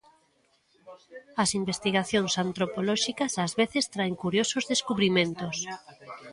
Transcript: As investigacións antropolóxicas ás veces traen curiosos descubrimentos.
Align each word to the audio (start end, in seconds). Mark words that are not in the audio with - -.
As 1.43 1.49
investigacións 1.61 2.33
antropolóxicas 2.45 3.31
ás 3.45 3.53
veces 3.61 3.85
traen 3.93 4.15
curiosos 4.23 4.63
descubrimentos. 4.71 5.57